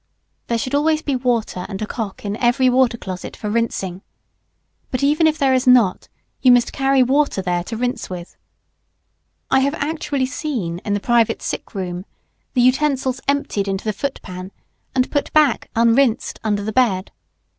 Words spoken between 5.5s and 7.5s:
is not, you must carry water